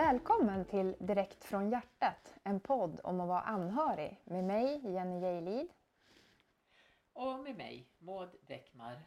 Välkommen 0.00 0.64
till 0.64 0.96
Direkt 0.98 1.44
från 1.44 1.70
hjärtat, 1.70 2.34
en 2.42 2.60
podd 2.60 3.00
om 3.04 3.20
att 3.20 3.28
vara 3.28 3.40
anhörig 3.40 4.20
med 4.24 4.44
mig 4.44 4.80
Jenny 4.92 5.20
Geilid. 5.20 5.68
Och 7.12 7.40
med 7.40 7.56
mig 7.56 7.86
Maud 7.98 8.28
Däckmar. 8.46 9.00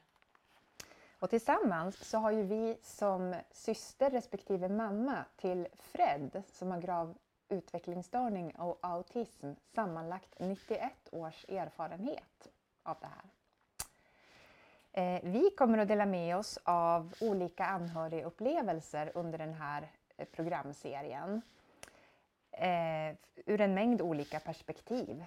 Och 1.20 1.30
tillsammans 1.30 2.10
så 2.10 2.18
har 2.18 2.32
ju 2.32 2.44
vi 2.44 2.78
som 2.82 3.36
syster 3.52 4.10
respektive 4.10 4.70
mamma 4.70 5.26
till 5.36 5.68
Fred 5.80 6.44
som 6.48 6.72
har 6.72 6.82
grav 6.82 7.18
utvecklingsstörning 7.50 8.56
och 8.56 8.80
autism 8.82 9.52
sammanlagt 9.76 10.40
91 10.40 10.92
års 11.12 11.46
erfarenhet 11.50 12.48
av 12.84 12.98
det 13.02 13.08
här. 13.08 13.30
Eh, 14.92 15.22
vi 15.24 15.52
kommer 15.58 15.78
att 15.78 15.88
dela 15.88 16.06
med 16.06 16.38
oss 16.38 16.60
av 16.64 17.14
olika 17.22 17.66
anhörigupplevelser 17.66 19.12
under 19.16 19.38
den 19.38 19.54
här 19.54 19.92
Eh, 20.18 20.28
programserien. 20.28 21.42
Eh, 22.52 23.16
ur 23.36 23.62
en 23.62 23.74
mängd 23.74 24.02
olika 24.02 24.40
perspektiv, 24.40 25.26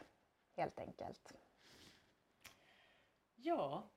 helt 0.57 0.79
enkelt. 0.79 1.35
Ja, 3.35 3.91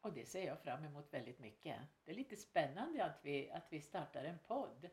och 0.00 0.12
det 0.12 0.26
ser 0.26 0.46
jag 0.46 0.60
fram 0.60 0.84
emot 0.84 1.14
väldigt 1.14 1.38
mycket. 1.38 1.76
Det 2.04 2.10
är 2.10 2.14
lite 2.14 2.36
spännande 2.36 3.04
att 3.04 3.18
vi, 3.22 3.50
att 3.50 3.72
vi 3.72 3.80
startar 3.80 4.24
en 4.24 4.38
podd 4.38 4.90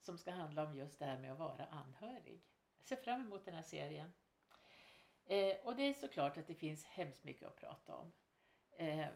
som 0.00 0.18
ska 0.18 0.30
handla 0.30 0.64
om 0.66 0.76
just 0.76 0.98
det 0.98 1.04
här 1.04 1.18
med 1.18 1.32
att 1.32 1.38
vara 1.38 1.66
anhörig. 1.66 2.42
Jag 2.78 2.86
ser 2.86 2.96
fram 2.96 3.20
emot 3.20 3.44
den 3.44 3.54
här 3.54 3.62
serien. 3.62 4.12
Eh, 5.26 5.56
och 5.64 5.76
det 5.76 5.82
är 5.82 5.94
såklart 5.94 6.36
att 6.36 6.46
det 6.46 6.54
finns 6.54 6.84
hemskt 6.84 7.24
mycket 7.24 7.48
att 7.48 7.56
prata 7.56 7.96
om. 7.96 8.12
Eh, 8.70 9.06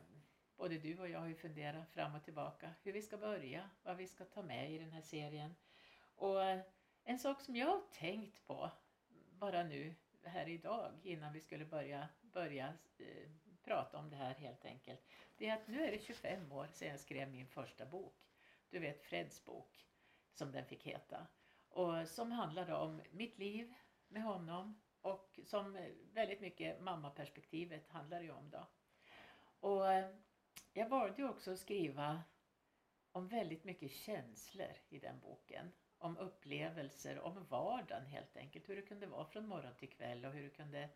både 0.56 0.78
du 0.78 0.98
och 0.98 1.08
jag 1.08 1.20
har 1.20 1.27
ju 1.27 1.34
funderat 1.34 1.91
fram 1.91 2.14
och 2.14 2.24
tillbaka 2.24 2.70
hur 2.83 2.92
vi 2.92 3.02
ska 3.02 3.16
börja, 3.16 3.70
vad 3.83 3.97
vi 3.97 4.06
ska 4.06 4.24
ta 4.24 4.42
med 4.42 4.72
i 4.72 4.78
den 4.78 4.91
här 4.91 5.02
serien. 5.02 5.55
Och 6.16 6.44
eh, 6.44 6.60
en 7.05 7.19
sak 7.19 7.41
som 7.41 7.56
jag 7.56 7.66
har 7.66 7.83
tänkt 7.92 8.47
på 8.47 8.70
bara 9.38 9.62
nu 9.62 9.94
här 10.22 10.48
idag 10.48 10.92
innan 11.02 11.32
vi 11.32 11.41
skulle 11.41 11.64
börja, 11.64 12.08
börja 12.22 12.72
eh, 12.98 13.30
prata 13.64 13.98
om 13.98 14.10
det 14.10 14.16
här 14.16 14.34
helt 14.34 14.64
enkelt. 14.64 15.00
Det 15.36 15.48
är 15.48 15.55
att 15.55 15.69
nu 15.69 15.84
är 15.84 15.92
det 15.92 16.02
25 16.02 16.52
år 16.52 16.69
sedan 16.72 16.88
jag 16.88 17.00
skrev 17.00 17.30
min 17.30 17.47
första 17.47 17.86
bok. 17.86 18.28
Du 18.70 18.78
vet 18.78 19.02
Freds 19.02 19.44
bok 19.44 19.88
som 20.32 20.52
den 20.52 20.66
fick 20.66 20.86
heta. 20.86 21.27
Och 21.69 22.08
som 22.08 22.32
handlade 22.32 22.75
om 22.75 23.02
mitt 23.10 23.38
liv 23.38 23.75
med 24.08 24.22
honom 24.22 24.80
och 25.00 25.41
som 25.44 25.78
väldigt 26.12 26.41
mycket 26.41 26.80
mammaperspektivet 26.80 27.88
handlar 27.88 28.20
ju 28.20 28.30
om 28.30 28.50
då. 28.50 28.66
Och 29.60 29.92
eh, 29.92 30.10
jag 30.75 30.89
valde 30.89 31.25
också 31.25 31.53
att 31.53 31.58
skriva 31.58 32.22
om 33.12 33.28
väldigt 33.28 33.64
mycket 33.64 33.91
känslor 33.91 34.72
i 34.89 34.98
den 34.98 35.20
boken. 35.20 35.72
Om 35.98 36.16
upplevelser, 36.16 37.20
om 37.20 37.47
vardagen 37.48 38.06
helt 38.06 38.36
enkelt. 38.36 38.69
Hur 38.69 38.77
det 38.77 38.83
kunde 38.83 39.06
vara 39.06 39.25
från 39.25 39.48
morgon 39.48 39.75
till 39.75 39.91
kväll 39.91 40.25
och 40.25 40.33
hur 40.33 40.42
det, 40.42 40.50
kunde, 40.50 40.89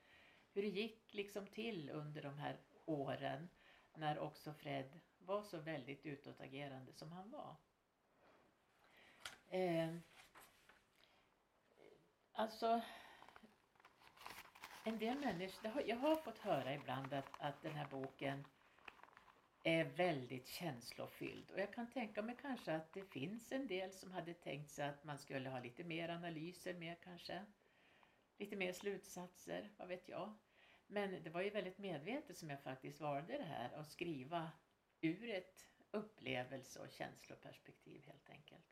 hur 0.52 0.62
det 0.62 0.68
gick 0.68 1.14
liksom 1.14 1.46
till 1.46 1.90
under 1.90 2.22
de 2.22 2.38
här 2.38 2.60
åren 2.84 3.48
när 3.94 4.18
också 4.18 4.54
Fred 4.54 5.00
var 5.18 5.42
så 5.42 5.58
väldigt 5.58 6.06
utåtagerande 6.06 6.92
som 6.92 7.12
han 7.12 7.30
var. 7.30 7.56
Eh, 9.48 9.96
alltså, 12.32 12.80
en 14.84 14.98
del 14.98 15.18
människor, 15.18 15.82
jag 15.86 15.96
har 15.96 16.16
fått 16.16 16.38
höra 16.38 16.74
ibland 16.74 17.12
att, 17.12 17.40
att 17.40 17.62
den 17.62 17.72
här 17.72 17.88
boken 17.90 18.44
är 19.68 19.84
väldigt 19.84 20.46
känslofylld 20.46 21.50
och 21.50 21.60
jag 21.60 21.72
kan 21.72 21.90
tänka 21.90 22.22
mig 22.22 22.36
kanske 22.42 22.74
att 22.74 22.92
det 22.92 23.04
finns 23.04 23.52
en 23.52 23.66
del 23.66 23.92
som 23.92 24.12
hade 24.12 24.34
tänkt 24.34 24.70
sig 24.70 24.88
att 24.88 25.04
man 25.04 25.18
skulle 25.18 25.50
ha 25.50 25.60
lite 25.60 25.84
mer 25.84 26.08
analyser 26.08 26.74
med 26.74 26.96
kanske. 27.00 27.44
Lite 28.38 28.56
mer 28.56 28.72
slutsatser, 28.72 29.70
vad 29.76 29.88
vet 29.88 30.08
jag. 30.08 30.32
Men 30.86 31.22
det 31.22 31.30
var 31.30 31.40
ju 31.42 31.50
väldigt 31.50 31.78
medvetet 31.78 32.36
som 32.38 32.50
jag 32.50 32.60
faktiskt 32.60 33.00
valde 33.00 33.38
det 33.38 33.44
här 33.44 33.72
att 33.74 33.90
skriva 33.90 34.50
ur 35.00 35.30
ett 35.30 35.66
upplevelse 35.90 36.80
och 36.80 36.90
känsloperspektiv 36.90 38.02
helt 38.06 38.30
enkelt. 38.30 38.66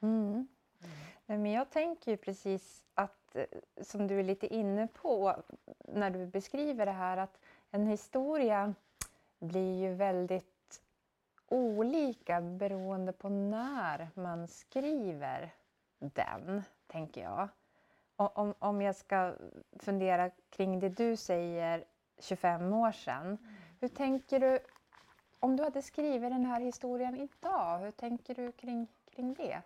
Mm. 0.00 0.48
Mm. 1.26 1.36
Men 1.42 1.52
jag 1.52 1.70
tänker 1.70 2.10
ju 2.10 2.16
precis 2.16 2.82
att, 2.94 3.36
eh, 3.36 3.44
som 3.82 4.06
du 4.06 4.18
är 4.18 4.24
lite 4.24 4.54
inne 4.54 4.86
på 4.86 5.42
när 5.78 6.10
du 6.10 6.26
beskriver 6.26 6.86
det 6.86 6.92
här, 6.92 7.16
att 7.16 7.40
en 7.70 7.86
historia 7.86 8.74
blir 9.48 9.80
ju 9.80 9.94
väldigt 9.94 10.82
olika 11.48 12.40
beroende 12.40 13.12
på 13.12 13.28
när 13.28 14.08
man 14.14 14.48
skriver 14.48 15.54
den, 15.98 16.62
tänker 16.86 17.22
jag. 17.22 17.48
Om, 18.16 18.54
om 18.58 18.82
jag 18.82 18.96
ska 18.96 19.34
fundera 19.78 20.30
kring 20.50 20.80
det 20.80 20.88
du 20.88 21.16
säger 21.16 21.84
25 22.18 22.72
år 22.72 22.92
sedan. 22.92 23.38
Hur 23.80 23.88
tänker 23.88 24.40
du, 24.40 24.58
om 25.40 25.56
du 25.56 25.62
hade 25.62 25.82
skrivit 25.82 26.30
den 26.30 26.44
här 26.44 26.60
historien 26.60 27.16
idag, 27.16 27.78
hur 27.78 27.90
tänker 27.90 28.34
du 28.34 28.52
kring, 28.52 28.88
kring 29.10 29.34
det? 29.34 29.62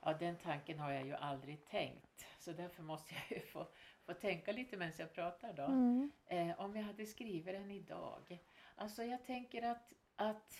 Ja, 0.00 0.14
den 0.14 0.36
tanken 0.36 0.78
har 0.78 0.90
jag 0.92 1.06
ju 1.06 1.14
aldrig 1.14 1.64
tänkt. 1.64 2.26
Så 2.38 2.52
därför 2.52 2.82
måste 2.82 3.14
jag 3.14 3.38
ju 3.38 3.46
få, 3.46 3.66
få 4.08 4.14
tänka 4.14 4.52
lite 4.52 4.76
medan 4.76 4.92
jag 4.98 5.12
pratar 5.12 5.52
då. 5.52 5.64
Mm. 5.64 6.10
Eh, 6.26 6.60
om 6.60 6.76
jag 6.76 6.82
hade 6.82 7.06
skrivit 7.06 7.46
den 7.46 7.70
idag. 7.70 8.38
Alltså 8.76 9.04
jag 9.04 9.24
tänker 9.24 9.62
att, 9.62 9.92
att, 10.16 10.54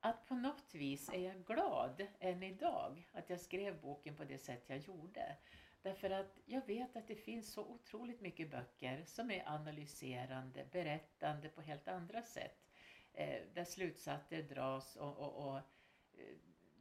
att 0.00 0.26
på 0.26 0.34
något 0.34 0.74
vis 0.74 1.08
är 1.08 1.18
jag 1.18 1.44
glad 1.44 2.06
än 2.20 2.42
idag 2.42 3.08
att 3.12 3.30
jag 3.30 3.40
skrev 3.40 3.80
boken 3.80 4.16
på 4.16 4.24
det 4.24 4.38
sätt 4.38 4.64
jag 4.66 4.78
gjorde. 4.78 5.36
Därför 5.82 6.10
att 6.10 6.38
jag 6.44 6.66
vet 6.66 6.96
att 6.96 7.08
det 7.08 7.16
finns 7.16 7.52
så 7.52 7.64
otroligt 7.64 8.20
mycket 8.20 8.50
böcker 8.50 9.04
som 9.06 9.30
är 9.30 9.48
analyserande, 9.48 10.66
berättande 10.72 11.48
på 11.48 11.60
helt 11.60 11.88
andra 11.88 12.22
sätt. 12.22 12.70
Eh, 13.12 13.40
där 13.54 13.64
slutsatser 13.64 14.42
dras 14.42 14.96
och, 14.96 15.18
och, 15.18 15.48
och 15.48 15.56
eh, 15.56 16.36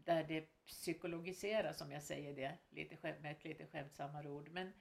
där 0.09 0.23
det 0.23 0.65
psykologiseras, 0.65 1.77
som 1.77 1.91
jag 1.91 2.03
säger 2.03 2.35
det 2.35 2.57
lite, 2.69 3.15
med 3.21 3.31
ett 3.31 3.43
lite 3.43 3.65
skämtsammare 3.65 4.29
ord. 4.29 4.49
Men, 4.51 4.73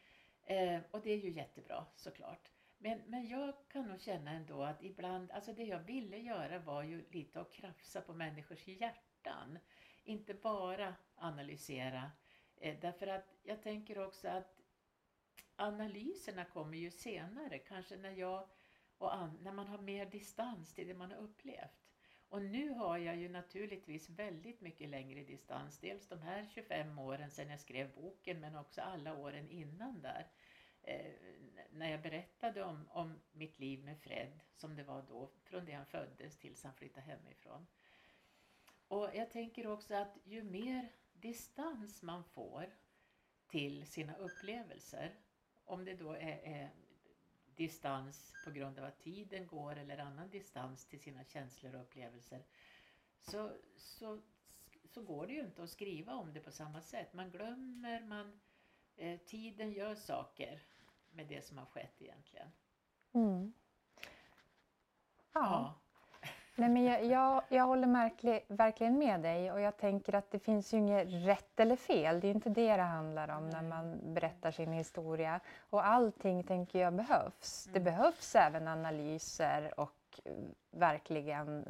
eh, 0.44 0.80
och 0.90 1.00
det 1.02 1.10
är 1.10 1.16
ju 1.16 1.30
jättebra 1.30 1.86
såklart. 1.96 2.50
Men, 2.78 3.02
men 3.06 3.28
jag 3.28 3.54
kan 3.68 3.88
nog 3.88 4.00
känna 4.00 4.30
ändå 4.30 4.62
att 4.62 4.82
ibland, 4.82 5.30
alltså 5.30 5.52
det 5.52 5.64
jag 5.64 5.78
ville 5.78 6.18
göra 6.18 6.58
var 6.58 6.82
ju 6.82 7.04
lite 7.10 7.40
att 7.40 7.52
krafsa 7.52 8.00
på 8.00 8.14
människors 8.14 8.68
hjärtan. 8.68 9.58
Inte 10.04 10.34
bara 10.34 10.94
analysera. 11.14 12.10
Eh, 12.56 12.76
därför 12.80 13.06
att 13.06 13.34
jag 13.42 13.62
tänker 13.62 13.98
också 13.98 14.28
att 14.28 14.62
analyserna 15.56 16.44
kommer 16.44 16.76
ju 16.76 16.90
senare, 16.90 17.58
kanske 17.58 17.96
när 17.96 18.12
jag 18.12 18.48
och 18.98 19.14
an, 19.14 19.38
när 19.42 19.52
man 19.52 19.68
har 19.68 19.78
mer 19.78 20.06
distans 20.06 20.74
till 20.74 20.88
det 20.88 20.94
man 20.94 21.10
har 21.10 21.18
upplevt. 21.18 21.87
Och 22.28 22.42
nu 22.42 22.68
har 22.70 22.98
jag 22.98 23.16
ju 23.16 23.28
naturligtvis 23.28 24.10
väldigt 24.10 24.60
mycket 24.60 24.88
längre 24.88 25.24
distans. 25.24 25.78
Dels 25.78 26.08
de 26.08 26.22
här 26.22 26.46
25 26.54 26.98
åren 26.98 27.30
sedan 27.30 27.50
jag 27.50 27.60
skrev 27.60 27.94
boken 27.94 28.40
men 28.40 28.56
också 28.56 28.80
alla 28.80 29.14
åren 29.14 29.48
innan 29.48 30.02
där. 30.02 30.26
Eh, 30.82 31.12
när 31.70 31.90
jag 31.90 32.02
berättade 32.02 32.62
om, 32.62 32.88
om 32.90 33.20
mitt 33.32 33.58
liv 33.58 33.84
med 33.84 33.98
Fred 34.00 34.40
som 34.54 34.76
det 34.76 34.84
var 34.84 35.02
då 35.02 35.30
från 35.44 35.64
det 35.64 35.72
han 35.72 35.86
föddes 35.86 36.38
tills 36.38 36.64
han 36.64 36.74
flyttade 36.74 37.06
hemifrån. 37.06 37.66
Och 38.88 39.10
jag 39.14 39.30
tänker 39.30 39.66
också 39.66 39.94
att 39.94 40.18
ju 40.24 40.42
mer 40.42 40.92
distans 41.12 42.02
man 42.02 42.24
får 42.24 42.74
till 43.48 43.86
sina 43.86 44.16
upplevelser, 44.16 45.14
om 45.64 45.84
det 45.84 45.94
då 45.94 46.12
är, 46.12 46.40
är 46.42 46.70
distans 47.58 48.34
på 48.44 48.50
grund 48.50 48.78
av 48.78 48.84
att 48.84 49.00
tiden 49.00 49.46
går 49.46 49.76
eller 49.76 49.98
annan 49.98 50.30
distans 50.30 50.84
till 50.84 51.00
sina 51.00 51.24
känslor 51.24 51.74
och 51.74 51.80
upplevelser 51.80 52.42
så, 53.20 53.52
så, 53.76 54.20
så 54.84 55.02
går 55.02 55.26
det 55.26 55.32
ju 55.32 55.40
inte 55.40 55.62
att 55.62 55.70
skriva 55.70 56.14
om 56.14 56.32
det 56.32 56.40
på 56.40 56.50
samma 56.50 56.82
sätt. 56.82 57.14
Man 57.14 57.30
glömmer, 57.30 58.00
man, 58.00 58.40
eh, 58.96 59.20
tiden 59.20 59.72
gör 59.72 59.94
saker 59.94 60.62
med 61.10 61.26
det 61.26 61.46
som 61.46 61.58
har 61.58 61.66
skett 61.66 62.02
egentligen. 62.02 62.48
Mm. 63.12 63.52
Ja. 65.32 65.40
ja. 65.40 65.80
Nej, 66.58 66.68
men 66.68 66.84
jag, 66.84 67.04
jag, 67.04 67.42
jag 67.48 67.64
håller 67.64 67.86
märklig, 67.86 68.44
verkligen 68.48 68.98
med 68.98 69.20
dig 69.20 69.52
och 69.52 69.60
jag 69.60 69.76
tänker 69.76 70.14
att 70.14 70.30
det 70.30 70.38
finns 70.38 70.74
ju 70.74 70.78
inget 70.78 71.08
rätt 71.08 71.60
eller 71.60 71.76
fel. 71.76 72.20
Det 72.20 72.26
är 72.26 72.30
inte 72.30 72.50
det 72.50 72.76
det 72.76 72.82
handlar 72.82 73.28
om 73.28 73.50
när 73.50 73.62
man 73.62 74.14
berättar 74.14 74.50
sin 74.50 74.72
historia. 74.72 75.40
Och 75.70 75.86
allting 75.86 76.44
tänker 76.44 76.78
jag 76.78 76.92
behövs. 76.92 77.66
Mm. 77.66 77.74
Det 77.74 77.80
behövs 77.90 78.34
även 78.34 78.68
analyser 78.68 79.80
och 79.80 80.20
verkligen 80.70 81.64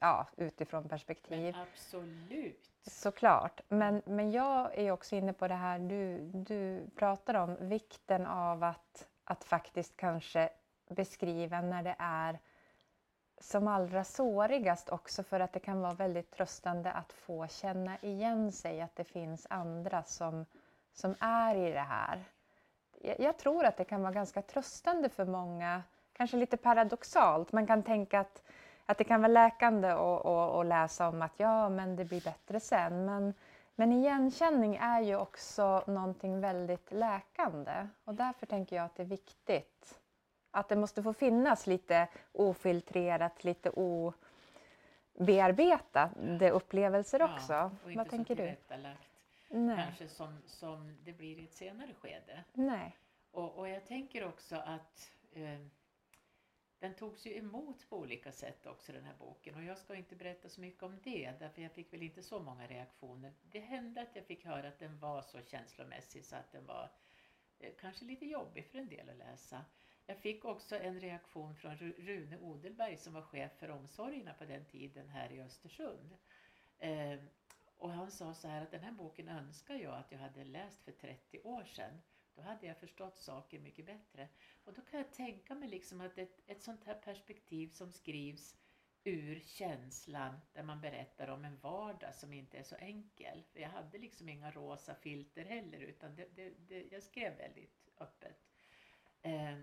ja, 0.00 0.26
utifrån 0.36 0.88
perspektiv. 0.88 1.54
Men 1.54 1.66
absolut! 1.72 2.70
Såklart. 2.82 3.60
Men, 3.68 4.02
men 4.04 4.30
jag 4.30 4.78
är 4.78 4.90
också 4.90 5.16
inne 5.16 5.32
på 5.32 5.48
det 5.48 5.54
här 5.54 5.78
du, 5.78 6.18
du 6.34 6.90
pratar 6.96 7.34
om, 7.34 7.56
vikten 7.60 8.26
av 8.26 8.64
att, 8.64 9.06
att 9.24 9.44
faktiskt 9.44 9.96
kanske 9.96 10.50
beskriva 10.88 11.60
när 11.60 11.82
det 11.82 11.96
är 11.98 12.38
som 13.42 13.68
allra 13.68 14.04
sårigast 14.04 14.88
också 14.88 15.22
för 15.22 15.40
att 15.40 15.52
det 15.52 15.60
kan 15.60 15.80
vara 15.80 15.94
väldigt 15.94 16.30
tröstande 16.30 16.92
att 16.92 17.12
få 17.12 17.46
känna 17.46 17.96
igen 18.00 18.52
sig, 18.52 18.80
att 18.80 18.96
det 18.96 19.04
finns 19.04 19.46
andra 19.50 20.02
som, 20.02 20.46
som 20.92 21.14
är 21.20 21.54
i 21.54 21.72
det 21.72 21.80
här. 21.80 22.24
Jag, 23.00 23.20
jag 23.20 23.38
tror 23.38 23.64
att 23.64 23.76
det 23.76 23.84
kan 23.84 24.02
vara 24.02 24.12
ganska 24.12 24.42
tröstande 24.42 25.08
för 25.08 25.24
många, 25.24 25.82
kanske 26.12 26.36
lite 26.36 26.56
paradoxalt. 26.56 27.52
Man 27.52 27.66
kan 27.66 27.82
tänka 27.82 28.20
att, 28.20 28.42
att 28.86 28.98
det 28.98 29.04
kan 29.04 29.20
vara 29.20 29.32
läkande 29.32 29.88
att 29.88 30.66
läsa 30.66 31.08
om 31.08 31.22
att 31.22 31.34
ja, 31.36 31.68
men 31.68 31.96
det 31.96 32.04
blir 32.04 32.24
bättre 32.24 32.60
sen. 32.60 33.04
Men, 33.04 33.34
men 33.74 33.92
igenkänning 33.92 34.76
är 34.76 35.00
ju 35.00 35.16
också 35.16 35.84
någonting 35.86 36.40
väldigt 36.40 36.92
läkande 36.92 37.88
och 38.04 38.14
därför 38.14 38.46
tänker 38.46 38.76
jag 38.76 38.84
att 38.84 38.94
det 38.96 39.02
är 39.02 39.06
viktigt 39.06 39.98
att 40.54 40.68
det 40.68 40.76
måste 40.76 41.02
få 41.02 41.12
finnas 41.12 41.66
lite 41.66 42.08
ofiltrerat, 42.32 43.44
lite 43.44 43.70
obearbetade 45.14 46.50
upplevelser 46.50 47.20
Ja, 47.20 47.34
också. 47.34 47.70
och 47.84 47.90
inte 47.90 47.98
Vad 47.98 48.10
tänker 48.10 48.36
du? 48.36 48.56
Nej. 49.48 49.76
kanske 49.76 50.08
som, 50.08 50.38
som 50.46 50.96
det 51.04 51.12
blir 51.12 51.38
i 51.38 51.44
ett 51.44 51.54
senare 51.54 51.94
skede. 51.94 52.44
Nej. 52.52 52.96
Och, 53.30 53.58
och 53.58 53.68
jag 53.68 53.86
tänker 53.86 54.24
också 54.28 54.56
att 54.56 55.12
eh, 55.32 55.58
den 56.78 56.94
togs 56.94 57.26
ju 57.26 57.36
emot 57.36 57.88
på 57.88 57.98
olika 57.98 58.32
sätt 58.32 58.66
också 58.66 58.92
den 58.92 59.04
här 59.04 59.14
boken 59.18 59.54
och 59.54 59.62
jag 59.64 59.78
ska 59.78 59.94
inte 59.94 60.16
berätta 60.16 60.48
så 60.48 60.60
mycket 60.60 60.82
om 60.82 60.98
det 61.04 61.32
därför 61.38 61.62
jag 61.62 61.72
fick 61.72 61.92
väl 61.92 62.02
inte 62.02 62.22
så 62.22 62.40
många 62.40 62.66
reaktioner. 62.66 63.32
Det 63.42 63.60
hände 63.60 64.02
att 64.02 64.16
jag 64.16 64.24
fick 64.26 64.44
höra 64.44 64.68
att 64.68 64.78
den 64.78 64.98
var 64.98 65.22
så 65.22 65.38
känslomässig 65.46 66.24
så 66.24 66.36
att 66.36 66.52
den 66.52 66.66
var 66.66 66.90
eh, 67.58 67.72
kanske 67.80 68.04
lite 68.04 68.26
jobbig 68.26 68.66
för 68.66 68.78
en 68.78 68.88
del 68.88 69.10
att 69.10 69.16
läsa. 69.16 69.64
Jag 70.12 70.20
fick 70.20 70.44
också 70.44 70.76
en 70.76 71.00
reaktion 71.00 71.54
från 71.54 71.76
Rune 71.78 72.38
Odelberg 72.38 72.96
som 72.96 73.12
var 73.12 73.22
chef 73.22 73.52
för 73.58 73.70
omsorgerna 73.70 74.34
på 74.34 74.44
den 74.44 74.64
tiden 74.64 75.08
här 75.08 75.32
i 75.32 75.40
Östersund. 75.40 76.16
Eh, 76.78 77.18
och 77.76 77.90
han 77.90 78.10
sa 78.10 78.34
så 78.34 78.48
här 78.48 78.62
att 78.62 78.70
den 78.70 78.82
här 78.82 78.92
boken 78.92 79.28
önskar 79.28 79.74
jag 79.74 79.94
att 79.94 80.12
jag 80.12 80.18
hade 80.18 80.44
läst 80.44 80.82
för 80.82 80.92
30 80.92 81.40
år 81.40 81.64
sedan. 81.64 82.02
Då 82.34 82.42
hade 82.42 82.66
jag 82.66 82.76
förstått 82.76 83.18
saker 83.18 83.58
mycket 83.58 83.86
bättre. 83.86 84.28
Och 84.64 84.72
då 84.72 84.82
kan 84.82 85.00
jag 85.00 85.12
tänka 85.12 85.54
mig 85.54 85.68
liksom 85.68 86.00
att 86.00 86.18
ett, 86.18 86.40
ett 86.46 86.62
sånt 86.62 86.84
här 86.84 86.94
perspektiv 86.94 87.68
som 87.68 87.92
skrivs 87.92 88.56
ur 89.04 89.40
känslan 89.40 90.40
där 90.52 90.62
man 90.62 90.80
berättar 90.80 91.28
om 91.28 91.44
en 91.44 91.58
vardag 91.58 92.14
som 92.14 92.32
inte 92.32 92.58
är 92.58 92.62
så 92.62 92.76
enkel. 92.76 93.42
För 93.52 93.60
jag 93.60 93.68
hade 93.68 93.98
liksom 93.98 94.28
inga 94.28 94.50
rosa 94.50 94.94
filter 94.94 95.44
heller 95.44 95.80
utan 95.80 96.14
det, 96.16 96.26
det, 96.34 96.52
det, 96.68 96.86
jag 96.90 97.02
skrev 97.02 97.36
väldigt 97.36 97.88
öppet. 97.98 98.36
Eh, 99.22 99.58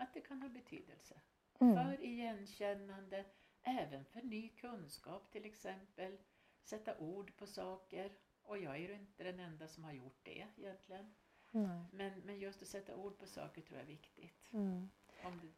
att 0.00 0.14
det 0.14 0.20
kan 0.20 0.42
ha 0.42 0.48
betydelse. 0.48 1.20
Mm. 1.60 1.74
För 1.74 2.04
igenkännande, 2.04 3.24
även 3.62 4.04
för 4.04 4.22
ny 4.22 4.48
kunskap 4.48 5.30
till 5.30 5.44
exempel. 5.44 6.18
Sätta 6.62 6.98
ord 6.98 7.36
på 7.36 7.46
saker. 7.46 8.12
Och 8.42 8.58
jag 8.58 8.74
är 8.74 8.78
ju 8.78 8.94
inte 8.94 9.24
den 9.24 9.40
enda 9.40 9.68
som 9.68 9.84
har 9.84 9.92
gjort 9.92 10.20
det 10.22 10.38
egentligen. 10.38 11.14
Nej. 11.50 11.84
Men, 11.92 12.20
men 12.20 12.38
just 12.38 12.62
att 12.62 12.68
sätta 12.68 12.96
ord 12.96 13.18
på 13.18 13.26
saker 13.26 13.62
tror 13.62 13.78
jag 13.78 13.82
är 13.82 13.88
viktigt. 13.88 14.52
Mm. 14.52 14.90
Om 15.24 15.40
det, 15.40 15.52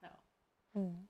ja. 0.00 0.20
Mm. 0.72 1.08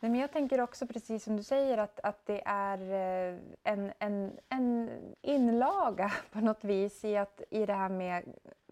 Nej, 0.00 0.10
men 0.10 0.20
jag 0.20 0.32
tänker 0.32 0.60
också 0.60 0.86
precis 0.86 1.24
som 1.24 1.36
du 1.36 1.42
säger 1.42 1.78
att, 1.78 2.00
att 2.02 2.26
det 2.26 2.42
är 2.44 2.78
eh, 2.78 3.38
en, 3.62 3.92
en, 3.98 4.38
en 4.48 4.90
inlaga 5.22 6.12
på 6.32 6.40
något 6.40 6.64
vis 6.64 7.04
i, 7.04 7.16
att, 7.16 7.42
i 7.50 7.66
det 7.66 7.74
här 7.74 7.88
med 7.88 8.24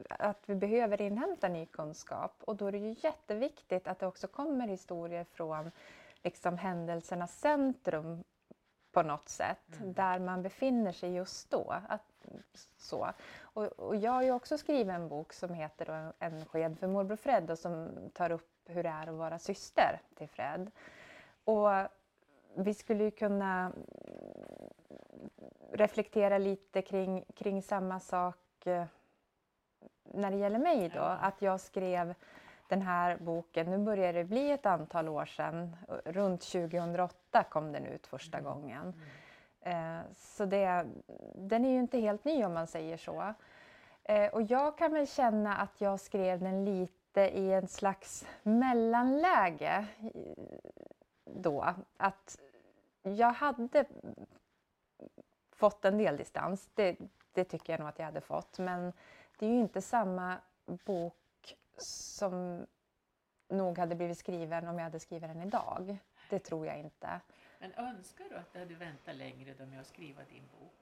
att 0.08 0.42
vi 0.46 0.54
behöver 0.54 1.02
inhämta 1.02 1.48
ny 1.48 1.66
kunskap. 1.66 2.32
Och 2.40 2.56
då 2.56 2.66
är 2.66 2.72
det 2.72 2.78
ju 2.78 2.96
jätteviktigt 2.98 3.88
att 3.88 3.98
det 3.98 4.06
också 4.06 4.26
kommer 4.26 4.68
historier 4.68 5.24
från 5.24 5.70
liksom, 6.22 6.58
händelsernas 6.58 7.40
centrum 7.40 8.24
på 8.92 9.02
något 9.02 9.28
sätt, 9.28 9.58
Mm. 9.80 9.92
där 9.92 10.18
man 10.18 10.42
befinner 10.42 10.92
sig 10.92 11.14
just 11.14 11.50
då. 11.50 11.74
Att, 11.88 12.26
så. 12.76 13.08
Och, 13.42 13.64
och 13.64 13.96
jag 13.96 14.12
har 14.12 14.22
ju 14.22 14.32
också 14.32 14.58
skrivit 14.58 14.88
en 14.88 15.08
bok 15.08 15.32
som 15.32 15.54
heter 15.54 15.86
då 15.86 16.12
En 16.26 16.44
sked 16.46 16.78
för 16.78 16.86
morbror 16.86 17.16
Fred 17.16 17.50
och 17.50 17.58
som 17.58 17.88
tar 18.12 18.32
upp 18.32 18.48
hur 18.66 18.82
det 18.82 18.88
är 18.88 19.06
att 19.06 19.14
vara 19.14 19.38
syster 19.38 20.00
till 20.14 20.28
Fred. 20.28 20.70
Och 21.44 21.68
vi 22.54 22.74
skulle 22.74 23.04
ju 23.04 23.10
kunna 23.10 23.72
reflektera 25.72 26.38
lite 26.38 26.82
kring, 26.82 27.24
kring 27.34 27.62
samma 27.62 28.00
sak 28.00 28.66
eh, 28.66 28.84
när 30.04 30.30
det 30.30 30.36
gäller 30.36 30.58
mig 30.58 30.88
då. 30.94 31.00
Att 31.02 31.42
jag 31.42 31.60
skrev 31.60 32.14
den 32.68 32.82
här 32.82 33.16
boken, 33.16 33.70
nu 33.70 33.78
börjar 33.78 34.12
det 34.12 34.24
bli 34.24 34.50
ett 34.50 34.66
antal 34.66 35.08
år 35.08 35.24
sedan, 35.26 35.76
runt 36.04 36.40
2008 36.40 37.42
kom 37.42 37.72
den 37.72 37.86
ut 37.86 38.06
första 38.06 38.38
Mm. 38.38 38.52
gången. 38.52 38.94
Mm. 39.62 39.98
Eh, 39.98 40.04
Så 40.14 40.44
det, 40.44 40.86
den 41.34 41.64
är 41.64 41.70
ju 41.70 41.78
inte 41.78 41.98
helt 41.98 42.24
ny 42.24 42.44
om 42.44 42.54
man 42.54 42.66
säger 42.66 42.96
så. 42.96 43.34
Eh, 44.04 44.30
Och 44.34 44.42
jag 44.42 44.78
kan 44.78 44.92
väl 44.92 45.06
känna 45.06 45.56
att 45.56 45.80
jag 45.80 46.00
skrev 46.00 46.40
den 46.40 46.64
lite 46.64 47.20
i 47.20 47.52
en 47.52 47.68
slags 47.68 48.26
mellanläge 48.42 49.86
då. 51.24 51.74
Att 51.96 52.38
jag 53.02 53.32
hade 53.32 53.84
fått 55.52 55.84
en 55.84 55.98
del 55.98 56.16
distans, 56.16 56.70
det, 56.74 56.96
det 57.32 57.44
tycker 57.44 57.72
jag 57.72 57.80
nog 57.80 57.88
att 57.88 57.98
jag 57.98 58.06
hade 58.06 58.20
fått. 58.20 58.58
Men 58.58 58.92
det 59.38 59.46
är 59.46 59.50
ju 59.50 59.60
inte 59.60 59.82
samma 59.82 60.38
bok 60.66 61.56
som 61.76 62.66
nog 63.48 63.78
hade 63.78 63.94
blivit 63.94 64.18
skriven 64.18 64.68
om 64.68 64.78
jag 64.78 64.84
hade 64.84 65.00
skrivit 65.00 65.28
den 65.28 65.42
idag. 65.42 65.98
Det 66.30 66.38
tror 66.38 66.66
jag 66.66 66.78
inte. 66.78 67.20
Men 67.58 67.72
önskar 67.72 68.24
du 68.28 68.36
att 68.36 68.52
du 68.52 68.58
hade 68.58 68.74
väntat 68.74 69.16
längre 69.16 69.66
med 69.66 69.80
att 69.80 69.86
skriva 69.86 70.20
din 70.24 70.42
bok? 70.60 70.72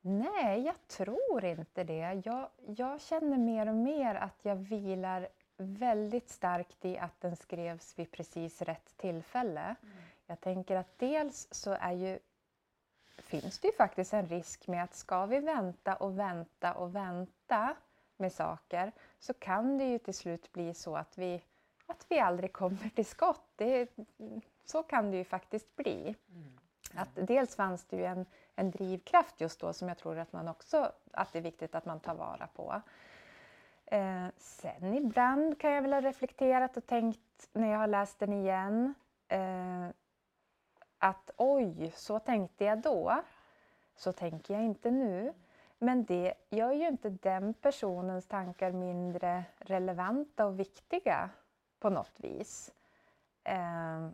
Nej, 0.00 0.60
jag 0.60 0.86
tror 0.86 1.44
inte 1.44 1.84
det. 1.84 2.22
Jag, 2.24 2.48
jag 2.66 3.00
känner 3.00 3.38
mer 3.38 3.68
och 3.68 3.74
mer 3.74 4.14
att 4.14 4.38
jag 4.42 4.56
vilar 4.56 5.28
väldigt 5.58 6.30
starkt 6.30 6.84
i 6.84 6.98
att 6.98 7.20
den 7.20 7.36
skrevs 7.36 7.98
vid 7.98 8.10
precis 8.10 8.62
rätt 8.62 8.96
tillfälle. 8.96 9.74
Jag 10.26 10.40
tänker 10.40 10.76
att 10.76 10.98
dels 10.98 11.48
så 11.50 11.76
är 11.80 11.92
ju, 11.92 12.18
finns 13.18 13.58
det 13.58 13.68
ju 13.68 13.74
faktiskt 13.74 14.12
en 14.12 14.26
risk 14.26 14.66
med 14.66 14.84
att 14.84 14.94
ska 14.94 15.26
vi 15.26 15.40
vänta 15.40 15.94
och 15.94 16.18
vänta 16.18 16.74
och 16.74 16.94
vänta 16.94 17.76
med 18.16 18.32
saker 18.32 18.92
så 19.18 19.34
kan 19.34 19.78
det 19.78 19.84
ju 19.84 19.98
till 19.98 20.14
slut 20.14 20.52
bli 20.52 20.74
så 20.74 20.96
att 20.96 21.18
vi, 21.18 21.42
att 21.86 22.06
vi 22.08 22.20
aldrig 22.20 22.52
kommer 22.52 22.90
till 22.94 23.06
skott. 23.06 23.48
Det, 23.56 23.88
så 24.64 24.82
kan 24.82 25.10
det 25.10 25.16
ju 25.16 25.24
faktiskt 25.24 25.76
bli. 25.76 26.14
Mm. 26.30 26.58
Att 26.94 27.08
dels 27.14 27.56
fanns 27.56 27.84
det 27.84 27.96
ju 27.96 28.04
en, 28.04 28.26
en 28.54 28.70
drivkraft 28.70 29.40
just 29.40 29.60
då 29.60 29.72
som 29.72 29.88
jag 29.88 29.98
tror 29.98 30.18
att 30.18 30.32
man 30.32 30.48
också 30.48 30.92
att 31.12 31.32
det 31.32 31.38
är 31.38 31.42
viktigt 31.42 31.74
att 31.74 31.84
man 31.84 32.00
tar 32.00 32.14
vara 32.14 32.46
på. 32.46 32.82
Eh, 33.90 34.26
sen 34.36 34.94
ibland 34.94 35.60
kan 35.60 35.70
jag 35.72 35.82
väl 35.82 35.92
ha 35.92 36.00
reflekterat 36.00 36.76
och 36.76 36.86
tänkt 36.86 37.48
när 37.52 37.72
jag 37.72 37.78
har 37.78 37.86
läst 37.86 38.18
den 38.18 38.32
igen 38.32 38.94
eh, 39.28 39.88
att 40.98 41.30
oj, 41.36 41.92
så 41.94 42.18
tänkte 42.18 42.64
jag 42.64 42.82
då. 42.82 43.22
Så 43.96 44.12
tänker 44.12 44.54
jag 44.54 44.64
inte 44.64 44.90
nu. 44.90 45.32
Men 45.78 46.04
det 46.04 46.34
gör 46.50 46.72
ju 46.72 46.88
inte 46.88 47.10
den 47.10 47.54
personens 47.54 48.26
tankar 48.26 48.72
mindre 48.72 49.44
relevanta 49.58 50.46
och 50.46 50.60
viktiga 50.60 51.30
på 51.78 51.90
något 51.90 52.20
vis. 52.20 52.72
Eh, 53.44 54.08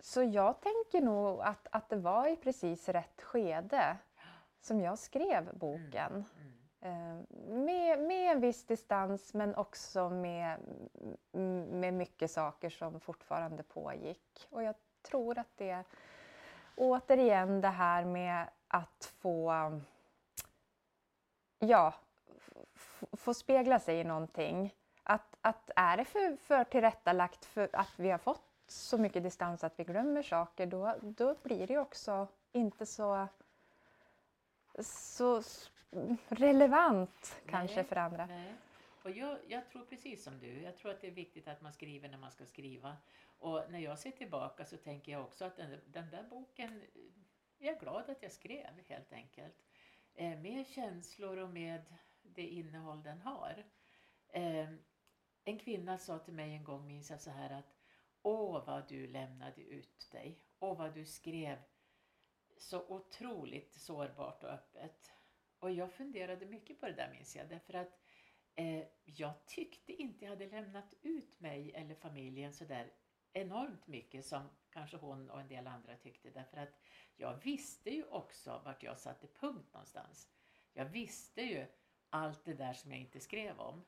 så 0.00 0.22
jag 0.22 0.60
tänker 0.60 1.00
nog 1.00 1.40
att, 1.40 1.68
att 1.70 1.88
det 1.88 1.96
var 1.96 2.28
i 2.28 2.36
precis 2.36 2.88
rätt 2.88 3.22
skede 3.22 3.96
som 4.60 4.80
jag 4.80 4.98
skrev 4.98 5.58
boken. 5.58 6.12
Mm. 6.12 6.24
Eh, 6.86 7.36
med, 7.48 7.98
med 7.98 8.32
en 8.32 8.40
viss 8.40 8.64
distans 8.64 9.34
men 9.34 9.54
också 9.54 10.10
med, 10.10 10.60
med 11.70 11.94
mycket 11.94 12.30
saker 12.30 12.70
som 12.70 13.00
fortfarande 13.00 13.62
pågick. 13.62 14.46
Och 14.50 14.62
jag 14.62 14.74
tror 15.02 15.38
att 15.38 15.56
det 15.56 15.84
återigen 16.76 17.60
det 17.60 17.68
här 17.68 18.04
med 18.04 18.48
att 18.68 19.12
få 19.18 19.52
ja, 21.58 21.94
få 23.12 23.34
spegla 23.34 23.78
sig 23.78 24.00
i 24.00 24.04
någonting. 24.04 24.74
Att, 25.02 25.36
att 25.40 25.70
är 25.76 25.96
det 25.96 26.04
för, 26.04 26.36
för 26.36 26.64
tillrättalagt 26.64 27.44
för 27.44 27.68
att 27.72 27.92
vi 27.96 28.10
har 28.10 28.18
fått 28.18 28.42
så 28.66 28.98
mycket 28.98 29.22
distans 29.22 29.64
att 29.64 29.78
vi 29.78 29.84
glömmer 29.84 30.22
saker, 30.22 30.66
då, 30.66 30.94
då 31.00 31.34
blir 31.42 31.66
det 31.66 31.78
också 31.78 32.28
inte 32.52 32.86
så, 32.86 33.28
så 34.80 35.42
relevant 36.28 37.42
kanske 37.46 37.76
Nej, 37.76 37.84
för 37.84 37.96
andra. 37.96 38.26
Nej. 38.26 38.54
Och 39.02 39.10
jag, 39.10 39.38
jag 39.48 39.68
tror 39.68 39.84
precis 39.84 40.24
som 40.24 40.38
du. 40.38 40.62
Jag 40.62 40.76
tror 40.76 40.90
att 40.90 41.00
det 41.00 41.06
är 41.06 41.12
viktigt 41.12 41.48
att 41.48 41.62
man 41.62 41.72
skriver 41.72 42.08
när 42.08 42.18
man 42.18 42.30
ska 42.30 42.46
skriva. 42.46 42.96
Och 43.38 43.62
när 43.70 43.78
jag 43.78 43.98
ser 43.98 44.10
tillbaka 44.10 44.64
så 44.64 44.76
tänker 44.76 45.12
jag 45.12 45.22
också 45.22 45.44
att 45.44 45.56
den, 45.56 45.80
den 45.86 46.10
där 46.10 46.22
boken, 46.22 46.82
jag 47.58 47.76
är 47.76 47.80
glad 47.80 48.10
att 48.10 48.22
jag 48.22 48.32
skrev 48.32 48.80
helt 48.86 49.12
enkelt. 49.12 49.64
Eh, 50.14 50.38
med 50.38 50.66
känslor 50.66 51.36
och 51.36 51.50
med 51.50 51.82
det 52.22 52.46
innehåll 52.46 53.02
den 53.02 53.20
har. 53.20 53.64
Eh, 54.28 54.68
en 55.44 55.58
kvinna 55.58 55.98
sa 55.98 56.18
till 56.18 56.34
mig 56.34 56.52
en 56.52 56.64
gång, 56.64 56.86
minns 56.86 57.10
jag 57.10 57.20
så 57.20 57.30
här 57.30 57.50
att 57.50 57.76
Åh 58.22 58.64
vad 58.66 58.88
du 58.88 59.06
lämnade 59.06 59.62
ut 59.62 60.08
dig. 60.12 60.38
Åh 60.58 60.78
vad 60.78 60.94
du 60.94 61.04
skrev 61.04 61.58
så 62.56 62.86
otroligt 62.88 63.74
sårbart 63.74 64.42
och 64.42 64.50
öppet. 64.50 65.12
Och 65.58 65.70
jag 65.70 65.92
funderade 65.92 66.46
mycket 66.46 66.80
på 66.80 66.86
det 66.86 66.92
där 66.92 67.10
minns 67.10 67.36
jag. 67.36 67.48
Därför 67.48 67.74
att 67.74 68.00
eh, 68.54 68.84
jag 69.04 69.46
tyckte 69.46 69.92
inte 69.92 70.24
jag 70.24 70.30
hade 70.30 70.46
lämnat 70.46 70.94
ut 71.02 71.40
mig 71.40 71.72
eller 71.74 71.94
familjen 71.94 72.52
sådär 72.52 72.92
enormt 73.32 73.86
mycket 73.86 74.24
som 74.24 74.48
kanske 74.70 74.96
hon 74.96 75.30
och 75.30 75.40
en 75.40 75.48
del 75.48 75.66
andra 75.66 75.96
tyckte. 75.96 76.30
Därför 76.30 76.56
att 76.56 76.80
jag 77.16 77.44
visste 77.44 77.90
ju 77.90 78.04
också 78.04 78.62
vart 78.64 78.82
jag 78.82 78.98
satte 78.98 79.26
punkt 79.26 79.72
någonstans. 79.72 80.30
Jag 80.72 80.84
visste 80.84 81.42
ju 81.42 81.66
allt 82.10 82.44
det 82.44 82.54
där 82.54 82.72
som 82.72 82.90
jag 82.90 83.00
inte 83.00 83.20
skrev 83.20 83.60
om. 83.60 83.84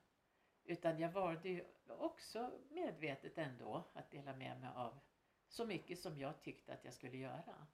Utan 0.64 0.98
jag 0.98 1.12
valde 1.12 1.48
ju 1.48 1.64
också 1.86 2.50
medvetet 2.70 3.38
ändå 3.38 3.90
att 3.92 4.10
dela 4.10 4.36
med 4.36 4.60
mig 4.60 4.70
av 4.74 5.00
så 5.48 5.66
mycket 5.66 5.98
som 5.98 6.18
jag 6.18 6.42
tyckte 6.42 6.72
att 6.72 6.84
jag 6.84 6.94
skulle 6.94 7.16
göra. 7.16 7.66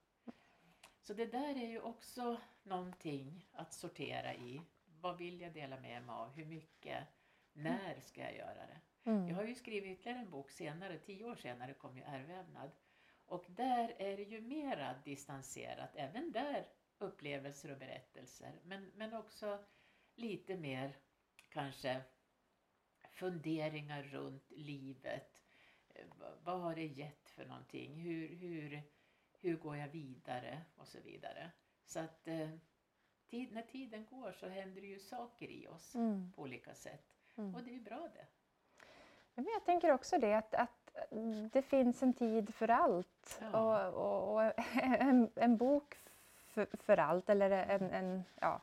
Så 1.05 1.13
det 1.13 1.25
där 1.25 1.55
är 1.63 1.67
ju 1.67 1.81
också 1.81 2.37
någonting 2.63 3.47
att 3.51 3.73
sortera 3.73 4.33
i. 4.35 4.61
Vad 5.01 5.17
vill 5.17 5.41
jag 5.41 5.53
dela 5.53 5.79
med 5.79 6.03
mig 6.03 6.15
av? 6.15 6.31
Hur 6.31 6.45
mycket? 6.45 7.07
När 7.53 7.99
ska 7.99 8.21
jag 8.21 8.35
göra 8.35 8.67
det? 8.67 8.81
Mm. 9.09 9.27
Jag 9.27 9.35
har 9.35 9.43
ju 9.43 9.55
skrivit 9.55 9.99
ytterligare 9.99 10.19
en 10.19 10.29
bok 10.29 10.51
senare, 10.51 10.99
tio 10.99 11.25
år 11.25 11.35
senare 11.35 11.73
kom 11.73 11.97
ju 11.97 12.03
Ärrvävnad. 12.03 12.71
Och 13.25 13.45
där 13.49 13.95
är 13.97 14.17
det 14.17 14.23
ju 14.23 14.41
mera 14.41 14.95
distanserat, 15.03 15.95
även 15.95 16.31
där 16.31 16.67
upplevelser 16.97 17.71
och 17.71 17.77
berättelser. 17.77 18.59
Men, 18.63 18.91
men 18.95 19.13
också 19.13 19.65
lite 20.15 20.57
mer 20.57 20.97
kanske 21.49 22.01
funderingar 23.09 24.03
runt 24.03 24.51
livet. 24.51 25.43
Eh, 25.89 26.05
Vad 26.43 26.61
har 26.61 26.75
det 26.75 26.85
gett 26.85 27.29
för 27.29 27.45
någonting? 27.45 27.95
Hur, 27.95 28.35
hur, 28.35 28.81
hur 29.45 29.57
går 29.57 29.77
jag 29.77 29.87
vidare? 29.87 30.61
Och 30.77 30.87
så 30.87 30.97
vidare. 31.05 31.51
Så 31.85 31.99
att 31.99 32.27
eh, 32.27 32.49
tid, 33.29 33.53
när 33.53 33.61
tiden 33.61 34.05
går 34.09 34.31
så 34.31 34.47
händer 34.47 34.81
det 34.81 34.87
ju 34.87 34.99
saker 34.99 35.47
i 35.47 35.67
oss 35.67 35.95
Mm. 35.95 36.31
på 36.35 36.41
olika 36.41 36.73
sätt. 36.73 37.05
Mm. 37.37 37.55
Och 37.55 37.63
det 37.63 37.69
är 37.71 37.73
ju 37.73 37.81
bra 37.81 38.07
det. 38.13 38.25
Ja, 39.35 39.41
Men 39.43 39.47
jag 39.53 39.65
tänker 39.65 39.91
också 39.91 40.17
det 40.17 40.33
att, 40.33 40.55
att 40.55 40.95
det 41.51 41.61
finns 41.61 42.03
en 42.03 42.13
tid 42.13 42.53
för 42.55 42.67
allt. 42.69 43.41
Ja. 43.51 43.87
Och, 43.87 43.93
och, 44.05 44.35
och 44.45 44.53
en, 44.83 45.29
en 45.35 45.57
bok 45.57 45.97
för, 46.47 46.67
för 46.83 46.97
allt. 46.97 47.29
Eller 47.29 47.49
en, 47.51 47.89
en, 47.91 48.23
ja, 48.39 48.61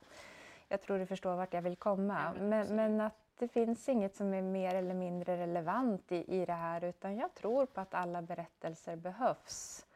jag 0.68 0.82
tror 0.82 0.98
du 0.98 1.06
förstår 1.06 1.36
vart 1.36 1.54
jag 1.54 1.62
vill 1.62 1.76
komma. 1.76 2.32
Ja, 2.36 2.42
men 2.42 2.76
men 2.76 3.00
att 3.00 3.18
det 3.38 3.48
finns 3.48 3.88
inget 3.88 4.16
som 4.16 4.34
är 4.34 4.42
mer 4.42 4.74
eller 4.74 4.94
mindre 4.94 5.36
relevant 5.36 6.12
i, 6.12 6.24
i 6.42 6.46
det 6.46 6.52
här. 6.52 6.84
Utan 6.84 7.16
jag 7.16 7.34
tror 7.34 7.66
på 7.66 7.80
att 7.80 7.94
alla 7.94 8.22
berättelser 8.22 8.96
behövs 8.96 9.86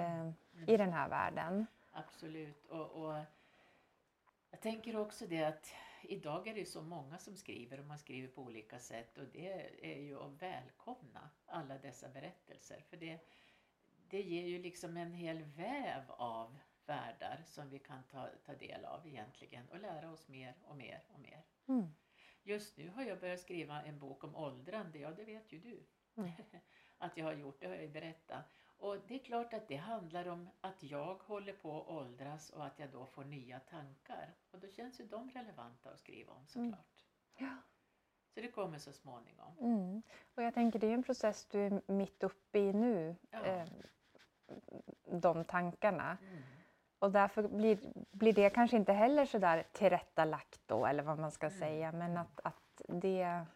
eh, 0.00 0.74
i 0.74 0.76
den 0.76 0.92
här 0.92 1.08
världen. 1.08 1.66
Absolut. 1.92 2.66
Och, 2.66 2.90
och 2.90 3.16
jag 4.50 4.60
tänker 4.60 4.96
också 4.96 5.26
det 5.26 5.44
att 5.44 5.74
idag 6.02 6.48
är 6.48 6.54
det 6.54 6.64
så 6.64 6.82
många 6.82 7.18
som 7.18 7.36
skriver 7.36 7.80
och 7.80 7.86
man 7.86 7.98
skriver 7.98 8.28
på 8.28 8.42
olika 8.42 8.78
sätt 8.78 9.18
och 9.18 9.26
det 9.32 9.70
är 9.82 9.98
ju 9.98 10.20
att 10.20 10.42
välkomna 10.42 11.30
alla 11.46 11.78
dessa 11.78 12.08
berättelser. 12.08 12.84
För 12.88 12.96
det, 12.96 13.18
det 14.08 14.22
ger 14.22 14.46
ju 14.46 14.62
liksom 14.62 14.96
en 14.96 15.12
hel 15.12 15.42
väv 15.42 16.10
av 16.10 16.58
världar 16.86 17.42
som 17.46 17.70
vi 17.70 17.78
kan 17.78 18.02
ta, 18.02 18.28
ta 18.44 18.54
del 18.54 18.84
av 18.84 19.06
egentligen 19.06 19.68
och 19.68 19.80
lära 19.80 20.10
oss 20.10 20.28
mer 20.28 20.54
och 20.64 20.76
mer 20.76 21.04
och 21.08 21.20
mer. 21.20 21.44
Mm. 21.68 21.94
Just 22.42 22.76
nu 22.76 22.88
har 22.88 23.02
jag 23.02 23.20
börjat 23.20 23.40
skriva 23.40 23.82
en 23.82 23.98
bok 23.98 24.24
om 24.24 24.36
åldrande, 24.36 24.98
ja 24.98 25.10
det 25.10 25.24
vet 25.24 25.52
ju 25.52 25.58
du. 25.58 25.86
Mm. 26.16 26.30
att 26.98 27.16
jag 27.16 27.24
har 27.24 27.32
gjort, 27.32 27.60
det 27.60 27.66
har 27.66 27.74
jag 27.74 27.84
ju 27.84 27.90
berättat. 27.90 28.44
Och 28.80 28.96
det 29.08 29.14
är 29.14 29.18
klart 29.18 29.54
att 29.54 29.68
det 29.68 29.76
handlar 29.76 30.28
om 30.28 30.48
att 30.60 30.82
jag 30.82 31.14
håller 31.14 31.52
på 31.52 31.80
att 31.80 31.88
åldras 31.88 32.50
och 32.50 32.64
att 32.66 32.78
jag 32.78 32.90
då 32.90 33.06
får 33.06 33.24
nya 33.24 33.60
tankar. 33.60 34.34
Och 34.50 34.58
då 34.60 34.68
känns 34.68 35.00
ju 35.00 35.06
de 35.06 35.30
relevanta 35.30 35.90
att 35.90 35.98
skriva 35.98 36.32
om 36.32 36.36
Mm. 36.36 36.46
såklart. 36.70 37.04
Ja. 37.36 37.56
Så 38.34 38.40
det 38.40 38.48
kommer 38.50 38.78
så 38.78 38.92
småningom. 38.92 39.58
Mm. 39.60 40.02
Och 40.34 40.42
jag 40.42 40.54
tänker 40.54 40.78
det 40.78 40.86
är 40.86 40.94
en 40.94 41.02
process 41.02 41.46
du 41.46 41.60
är 41.66 41.82
mitt 41.86 42.22
uppe 42.22 42.58
i 42.58 42.72
nu. 42.72 43.16
Ja. 43.30 43.44
Eh, 43.44 43.68
de 45.04 45.44
tankarna. 45.44 46.18
Mm. 46.20 46.42
Och 46.98 47.10
därför 47.12 47.48
blir, 47.48 47.78
blir 48.10 48.32
det 48.32 48.50
kanske 48.50 48.76
inte 48.76 48.92
heller 48.92 49.26
så 49.26 49.38
där 49.38 49.62
tillrättalagt 49.72 50.60
då, 50.66 50.86
eller 50.86 51.02
vad 51.02 51.18
man 51.18 51.30
ska 51.32 51.46
Mm. 51.46 51.58
säga. 51.58 51.92
Men 51.92 52.16
att, 52.16 52.40
att 52.44 52.82
det... 52.88 53.46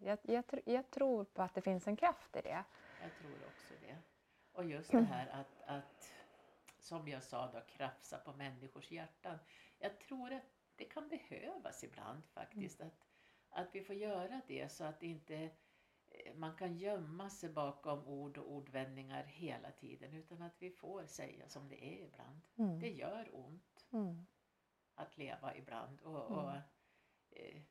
Jag, 0.00 0.18
jag, 0.22 0.44
jag 0.64 0.90
tror 0.90 1.24
på 1.24 1.42
att 1.42 1.54
det 1.54 1.60
finns 1.60 1.86
en 1.86 1.96
kraft 1.96 2.36
i 2.36 2.40
det. 2.40 2.64
Jag 3.02 3.14
tror 3.20 3.32
också 3.46 3.74
det. 3.80 3.96
Och 4.52 4.64
just 4.64 4.90
det 4.90 5.00
här 5.00 5.28
att, 5.28 5.62
att 5.66 6.12
som 6.78 7.08
jag 7.08 7.22
sa 7.22 7.50
då, 7.52 7.60
krafsa 7.60 8.18
på 8.18 8.32
människors 8.32 8.90
hjärtan. 8.90 9.38
Jag 9.78 9.98
tror 9.98 10.32
att 10.32 10.42
det 10.76 10.84
kan 10.84 11.08
behövas 11.08 11.84
ibland 11.84 12.24
faktiskt. 12.26 12.80
Att, 12.80 13.06
att 13.50 13.74
vi 13.74 13.84
får 13.84 13.96
göra 13.96 14.40
det 14.48 14.68
så 14.72 14.84
att 14.84 15.02
inte 15.02 15.50
eh, 16.08 16.34
man 16.34 16.56
kan 16.56 16.76
gömma 16.76 17.30
sig 17.30 17.48
bakom 17.50 18.06
ord 18.06 18.38
och 18.38 18.52
ordvändningar 18.52 19.24
hela 19.24 19.70
tiden. 19.70 20.14
Utan 20.14 20.42
att 20.42 20.62
vi 20.62 20.70
får 20.70 21.06
säga 21.06 21.48
som 21.48 21.68
det 21.68 21.84
är 21.84 22.04
ibland. 22.06 22.40
Mm. 22.58 22.80
Det 22.80 22.90
gör 22.90 23.28
ont 23.32 23.86
Mm. 23.92 24.26
att 24.94 25.18
leva 25.18 25.56
ibland. 25.56 26.00
Och, 26.00 26.30
och, 26.30 26.52
eh, 27.30 27.62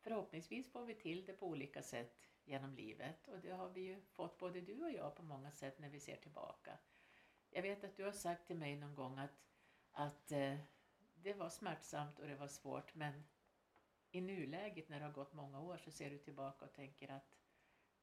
förhoppningsvis 0.00 0.72
får 0.72 0.84
vi 0.84 0.94
till 0.94 1.26
det 1.26 1.32
på 1.32 1.46
olika 1.46 1.82
sätt 1.82 2.20
genom 2.48 2.74
livet. 2.74 3.28
Och 3.28 3.40
det 3.40 3.50
har 3.50 3.68
vi 3.68 3.80
ju 3.80 4.00
fått 4.00 4.38
både 4.38 4.60
du 4.60 4.82
och 4.82 4.90
jag 4.90 5.14
på 5.14 5.22
många 5.22 5.50
sätt 5.50 5.78
när 5.78 5.88
vi 5.88 6.00
ser 6.00 6.16
tillbaka. 6.16 6.78
Jag 7.50 7.62
vet 7.62 7.84
att 7.84 7.96
du 7.96 8.04
har 8.04 8.12
sagt 8.12 8.46
till 8.46 8.56
mig 8.56 8.76
någon 8.76 8.94
gång 8.94 9.18
att, 9.18 9.48
att 9.92 10.32
eh, 10.32 10.56
det 11.14 11.34
var 11.34 11.48
smärtsamt 11.48 12.18
och 12.18 12.26
det 12.26 12.36
var 12.36 12.48
svårt 12.48 12.94
men 12.94 13.24
i 14.10 14.20
nuläget 14.20 14.88
när 14.88 14.98
det 14.98 15.04
har 15.06 15.12
gått 15.12 15.32
många 15.32 15.60
år 15.60 15.76
så 15.76 15.90
ser 15.90 16.10
du 16.10 16.18
tillbaka 16.18 16.64
och 16.64 16.72
tänker 16.72 17.10
att 17.10 17.38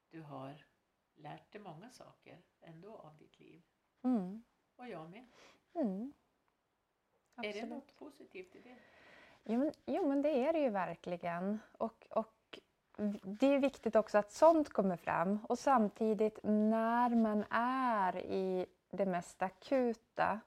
du 0.09 0.21
har 0.21 0.65
lärt 1.15 1.51
dig 1.51 1.61
många 1.61 1.89
saker 1.89 2.41
ändå 2.61 2.97
av 2.97 3.17
ditt 3.17 3.39
liv. 3.39 3.63
Mm. 4.03 4.43
Och 4.75 4.89
jag 4.89 5.09
med. 5.09 5.25
Mm. 5.73 6.13
Är 7.35 7.53
det 7.53 7.65
något 7.65 7.95
positivt 7.95 8.55
i 8.55 8.61
det? 8.61 8.77
Jo 9.43 9.59
men, 9.59 9.71
jo, 9.85 10.07
men 10.09 10.21
det 10.21 10.29
är 10.29 10.53
det 10.53 10.59
ju 10.59 10.69
verkligen. 10.69 11.59
Och, 11.71 12.07
och 12.09 12.34
det 13.39 13.47
är 13.55 13.59
viktigt 13.59 13.95
också 13.95 14.17
att 14.17 14.31
sånt 14.31 14.69
kommer 14.69 14.97
fram. 14.97 15.39
Och 15.49 15.59
samtidigt 15.59 16.39
när 16.43 17.09
man 17.09 17.45
är 17.49 18.17
i 18.17 18.65
det 18.89 19.05
mest 19.05 19.41
akuta 19.41 20.39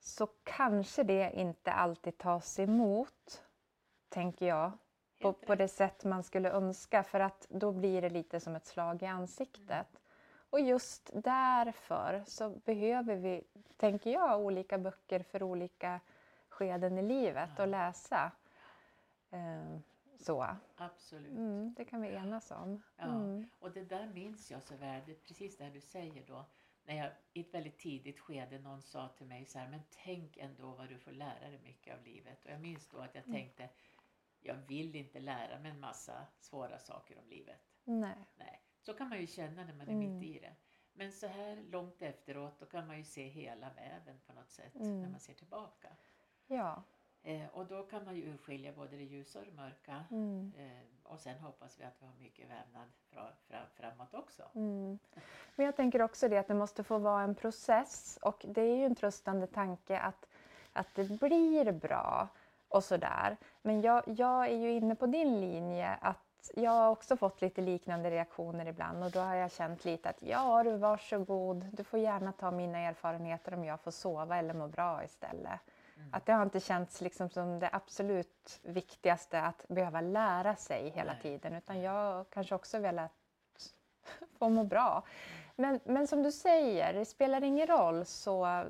så 0.00 0.28
kanske 0.44 1.02
det 1.02 1.32
inte 1.34 1.72
alltid 1.72 2.18
tas 2.18 2.58
emot, 2.58 3.42
tänker 4.08 4.46
jag, 4.46 4.72
på, 5.20 5.32
på 5.32 5.54
det 5.54 5.68
sätt 5.68 6.04
man 6.04 6.22
skulle 6.22 6.50
önska. 6.50 7.02
För 7.02 7.20
att 7.20 7.46
då 7.48 7.72
blir 7.72 8.02
det 8.02 8.10
lite 8.10 8.40
som 8.40 8.56
ett 8.56 8.66
slag 8.66 9.02
i 9.02 9.06
ansiktet. 9.06 10.00
Och 10.50 10.60
just 10.60 11.10
därför 11.14 12.22
så 12.26 12.48
behöver 12.48 13.16
vi, 13.16 13.44
tänker 13.76 14.10
jag, 14.10 14.40
olika 14.40 14.78
böcker 14.78 15.22
för 15.22 15.42
olika 15.42 16.00
skeden 16.48 16.98
i 16.98 17.02
livet 17.02 17.60
att 17.60 17.68
läsa. 17.68 18.32
Så. 20.18 20.56
Absolut. 20.76 21.32
Mm, 21.32 21.74
det 21.76 21.84
kan 21.84 22.00
vi 22.02 22.08
enas 22.14 22.50
om. 22.50 22.82
Ja. 22.96 23.04
Mm. 23.04 23.50
Och 23.58 23.72
det 23.72 23.84
där 23.84 24.06
minns 24.06 24.50
jag 24.50 24.62
så 24.62 24.76
väl, 24.76 25.02
det 25.06 25.12
är 25.12 25.16
precis 25.16 25.56
det 25.56 25.70
du 25.70 25.80
säger 25.80 26.26
då. 26.26 26.44
När 26.84 26.94
jag 26.94 27.12
i 27.32 27.40
ett 27.40 27.54
väldigt 27.54 27.78
tidigt 27.78 28.20
skede 28.20 28.58
någon 28.58 28.82
sa 28.82 29.08
till 29.08 29.26
mig 29.26 29.44
så 29.44 29.58
här, 29.58 29.68
men 29.68 29.80
tänk 30.04 30.36
ändå 30.36 30.70
vad 30.74 30.88
du 30.88 30.98
får 30.98 31.10
lära 31.12 31.48
dig 31.50 31.60
mycket 31.62 31.94
av 31.98 32.02
livet. 32.04 32.44
Och 32.44 32.50
jag 32.50 32.60
minns 32.60 32.88
då 32.88 32.98
att 32.98 33.14
jag 33.14 33.24
Mm. 33.24 33.34
tänkte, 33.40 33.68
jag 34.40 34.54
vill 34.54 34.96
inte 34.96 35.20
lära 35.20 35.58
mig 35.58 35.70
en 35.70 35.80
massa 35.80 36.26
svåra 36.40 36.78
saker 36.78 37.18
om 37.18 37.28
livet. 37.28 37.60
Nej. 37.84 38.16
Nej, 38.36 38.62
så 38.80 38.94
kan 38.94 39.08
man 39.08 39.20
ju 39.20 39.26
känna 39.26 39.64
när 39.64 39.74
man 39.74 39.88
är 39.88 39.92
Mm. 39.92 40.18
mitt 40.18 40.36
i 40.36 40.38
det. 40.38 40.54
Men 40.92 41.12
så 41.12 41.26
här 41.26 41.56
långt 41.56 42.02
efteråt, 42.02 42.58
då 42.60 42.66
kan 42.66 42.86
man 42.86 42.96
ju 42.98 43.04
se 43.04 43.28
hela 43.28 43.70
väven 43.72 44.20
på 44.26 44.32
något 44.32 44.50
sätt 44.50 44.74
Mm. 44.74 45.02
när 45.02 45.08
man 45.08 45.20
ser 45.20 45.34
tillbaka. 45.34 45.88
Ja. 46.46 46.82
Eh, 47.28 47.46
och 47.52 47.66
då 47.66 47.82
kan 47.82 48.04
man 48.04 48.16
ju 48.16 48.34
urskilja 48.34 48.72
både 48.72 48.96
det 48.96 49.02
ljusa 49.02 49.38
och 49.38 49.44
det 49.44 49.52
mörka. 49.52 50.04
Mm. 50.10 50.52
Eh, 50.58 51.12
och 51.12 51.20
sen 51.20 51.38
hoppas 51.38 51.80
vi 51.80 51.84
att 51.84 51.94
vi 52.00 52.06
har 52.06 52.14
mycket 52.20 52.50
vävnad 52.50 52.88
fra, 53.10 53.22
fra, 53.48 53.58
framåt 53.74 54.14
också. 54.14 54.42
Mm. 54.54 54.98
Men 55.56 55.66
jag 55.66 55.76
tänker 55.76 56.02
också 56.02 56.28
det 56.28 56.38
att 56.38 56.48
det 56.48 56.54
måste 56.54 56.84
få 56.84 56.98
vara 56.98 57.22
en 57.22 57.34
process 57.34 58.18
och 58.22 58.44
det 58.48 58.60
är 58.60 58.76
ju 58.76 58.84
en 58.84 58.94
tröstande 58.94 59.46
tanke 59.46 59.98
att, 59.98 60.26
att 60.72 60.94
det 60.94 61.04
blir 61.04 61.72
bra 61.72 62.28
och 62.68 62.84
sådär. 62.84 63.36
Men 63.62 63.80
jag, 63.80 64.02
jag 64.06 64.44
är 64.44 64.56
ju 64.56 64.72
inne 64.72 64.94
på 64.94 65.06
din 65.06 65.40
linje 65.40 65.94
att 66.00 66.50
jag 66.54 66.70
har 66.70 66.90
också 66.90 67.16
fått 67.16 67.40
lite 67.40 67.60
liknande 67.60 68.10
reaktioner 68.10 68.66
ibland 68.66 69.04
och 69.04 69.10
då 69.10 69.20
har 69.20 69.34
jag 69.34 69.52
känt 69.52 69.84
lite 69.84 70.08
att 70.08 70.22
ja 70.22 70.62
du 70.62 70.76
varsågod, 70.76 71.66
du 71.72 71.84
får 71.84 71.98
gärna 71.98 72.32
ta 72.32 72.50
mina 72.50 72.78
erfarenheter 72.78 73.54
om 73.54 73.64
jag 73.64 73.80
får 73.80 73.90
sova 73.90 74.36
eller 74.36 74.54
må 74.54 74.68
bra 74.68 75.04
istället. 75.04 75.60
Mm. 75.98 76.08
Att 76.12 76.26
det 76.26 76.32
har 76.32 76.42
inte 76.42 76.60
känts 76.60 77.00
liksom 77.00 77.30
som 77.30 77.58
det 77.58 77.70
absolut 77.72 78.60
viktigaste 78.62 79.40
att 79.40 79.68
behöva 79.68 80.00
lära 80.00 80.56
sig 80.56 80.90
hela 80.90 81.12
Nej. 81.12 81.22
tiden 81.22 81.54
utan 81.54 81.80
jag 81.80 82.30
kanske 82.30 82.54
också 82.54 82.78
velat 82.78 83.12
få 84.38 84.48
må 84.48 84.64
bra. 84.64 85.02
Men, 85.56 85.80
men 85.84 86.06
som 86.06 86.22
du 86.22 86.32
säger, 86.32 86.92
det 86.92 87.04
spelar 87.04 87.44
ingen 87.44 87.66
roll 87.66 88.04
så 88.04 88.64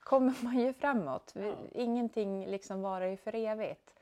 kommer 0.00 0.34
man 0.44 0.58
ju 0.58 0.72
framåt. 0.72 1.32
Ja. 1.34 1.54
Ingenting 1.72 2.46
liksom 2.46 2.82
varar 2.82 3.06
ju 3.06 3.16
för 3.16 3.34
evigt. 3.34 3.94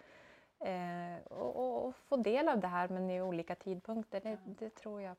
Eh, 0.61 1.33
och, 1.33 1.57
och, 1.57 1.87
och 1.87 1.97
få 1.97 2.17
del 2.17 2.49
av 2.49 2.61
det 2.61 2.67
här 2.67 2.89
men 2.89 3.11
i 3.11 3.23
olika 3.23 3.55
tidpunkter, 3.55 4.21
det, 4.21 4.39
det 4.45 4.71
tror 4.71 5.03
jag 5.03 5.17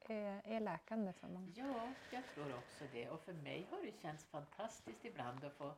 är, 0.00 0.60
läkande 0.60 1.12
för 1.12 1.28
många. 1.28 1.52
Ja, 1.56 1.92
jag 2.10 2.22
tror 2.34 2.54
också 2.56 2.84
det. 2.92 3.10
Och 3.10 3.20
för 3.20 3.32
mig 3.32 3.66
har 3.70 3.82
det 3.82 4.00
känts 4.02 4.24
fantastiskt 4.24 5.04
ibland 5.04 5.44
att 5.44 5.54
få 5.54 5.74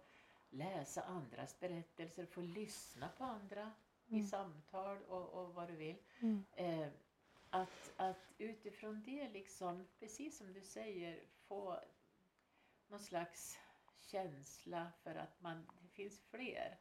läsa 0.50 1.02
andras 1.02 1.60
berättelser, 1.60 2.26
få 2.26 2.40
lyssna 2.40 3.08
på 3.08 3.24
andra 3.24 3.72
i 4.06 4.14
Mm. 4.14 4.26
samtal 4.26 5.02
och, 5.02 5.28
och 5.28 5.54
vad 5.54 5.68
du 5.68 5.76
vill. 5.76 5.96
Mm. 6.20 6.44
Eh, 6.52 6.88
att, 7.50 7.92
att 7.96 8.32
utifrån 8.38 9.02
det, 9.02 9.28
liksom, 9.28 9.86
precis 9.98 10.38
som 10.38 10.52
du 10.52 10.60
säger, 10.62 11.20
få 11.46 11.80
någon 12.88 13.00
slags 13.00 13.58
känsla 14.00 14.92
för 15.02 15.14
att 15.14 15.40
man, 15.40 15.66
det 15.82 15.88
finns 15.88 16.20
fler. 16.20 16.78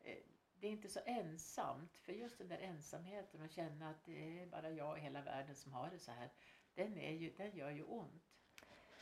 Eh, 0.00 0.18
det 0.60 0.66
är 0.66 0.70
inte 0.70 0.88
så 0.88 1.00
ensamt, 1.04 1.96
för 1.98 2.12
just 2.12 2.38
den 2.38 2.48
där 2.48 2.58
ensamheten 2.58 3.42
och 3.42 3.50
känna 3.50 3.90
att 3.90 4.04
det 4.04 4.40
är 4.40 4.46
bara 4.46 4.70
jag 4.70 4.98
i 4.98 5.00
hela 5.00 5.22
världen 5.22 5.54
som 5.54 5.72
har 5.72 5.90
det 5.90 5.98
så 5.98 6.10
här, 6.12 6.30
den, 6.78 6.98
är 6.98 7.12
ju, 7.12 7.32
den 7.36 7.56
gör 7.56 7.70
ju 7.70 7.82
ont. 7.82 8.22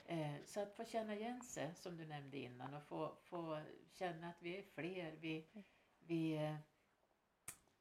Eh, 0.07 0.35
så 0.45 0.61
att 0.61 0.75
få 0.77 0.85
känna 0.85 1.15
igen 1.15 1.43
sig, 1.43 1.75
som 1.75 1.97
du 1.97 2.07
nämnde 2.07 2.37
innan, 2.37 2.75
och 2.75 2.83
få, 2.83 3.13
få 3.23 3.61
känna 3.93 4.29
att 4.29 4.43
vi 4.43 4.59
är 4.59 4.63
fler, 4.63 5.17
vi, 5.21 5.47
vi 6.07 6.37
eh, 6.37 6.57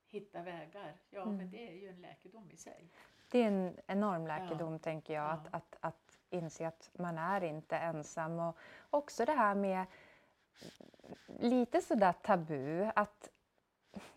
hittar 0.07 0.43
vägar. 0.43 0.95
Ja, 1.09 1.21
Mm. 1.21 1.37
men 1.37 1.49
det 1.51 1.67
är 1.67 1.73
ju 1.73 1.89
en 1.89 2.01
läkedom 2.01 2.51
i 2.51 2.57
sig. 2.57 2.89
Det 3.31 3.39
är 3.43 3.47
en 3.47 3.77
enorm 3.87 4.27
läkedom 4.27 4.79
tänker 4.79 5.13
jag, 5.13 5.23
Ja. 5.23 5.29
att, 5.31 5.47
att, 5.53 5.77
att 5.79 6.17
inse 6.29 6.67
att 6.67 6.89
man 6.93 7.17
är 7.17 7.43
inte 7.43 7.77
ensam. 7.77 8.39
Och 8.39 8.57
också 8.89 9.25
det 9.25 9.31
här 9.33 9.55
med 9.55 9.85
lite 11.39 11.81
sådär 11.81 12.13
tabu, 12.13 12.91
att 12.95 13.29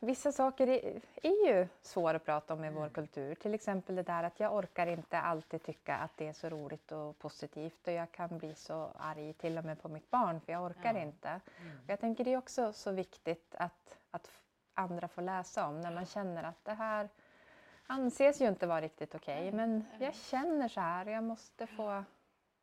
vissa 0.01 0.33
saker 0.33 0.67
är, 0.69 1.01
är 1.23 1.47
ju 1.49 1.69
svåra 1.81 2.17
att 2.17 2.25
prata 2.25 2.55
om 2.55 2.65
i 2.65 2.71
vår 2.71 2.81
Mm. 2.81 2.91
kultur. 2.91 3.35
Till 3.35 3.55
exempel 3.55 3.97
det 3.97 4.03
där 4.03 4.23
att 4.25 4.41
jag 4.41 4.55
orkar 4.57 4.87
inte 4.87 5.19
alltid 5.21 5.63
tycka 5.63 5.97
att 5.97 6.17
det 6.17 6.29
är 6.29 6.33
så 6.33 6.49
roligt 6.49 6.93
och 6.93 7.19
positivt 7.19 7.87
och 7.87 7.93
jag 7.93 8.13
kan 8.13 8.39
bli 8.39 8.55
så 8.55 8.91
arg 8.99 9.33
till 9.33 9.59
och 9.59 9.65
med 9.65 9.83
på 9.83 9.89
mitt 9.89 10.11
barn 10.11 10.41
för 10.41 10.53
jag 10.53 10.63
orkar 10.65 10.95
Ja. 10.95 11.01
inte. 11.01 11.29
Mm. 11.29 11.79
Och 11.85 11.91
jag 11.91 12.01
tänker 12.01 12.25
det 12.25 12.33
är 12.33 12.39
också 12.39 12.73
så 12.73 12.93
viktigt 12.93 13.55
att, 13.59 13.99
att 14.11 14.31
andra 14.75 15.09
får 15.09 15.23
läsa 15.23 15.67
om 15.69 15.81
när 15.81 15.91
man 15.95 16.07
känner 16.07 16.43
att 16.45 16.65
det 16.65 16.75
här 16.75 17.09
anses 17.87 18.41
ju 18.41 18.49
inte 18.49 18.67
vara 18.67 18.81
riktigt 18.81 19.15
okej 19.15 19.43
Nej, 19.43 19.53
men 19.53 19.85
jag 20.01 20.15
känner 20.15 20.69
så 20.69 20.81
här 20.81 21.07
och 21.07 21.13
jag 21.13 21.25
måste 21.25 21.67
få, 21.67 22.05